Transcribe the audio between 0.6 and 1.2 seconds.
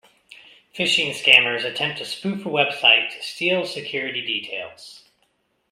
Phishing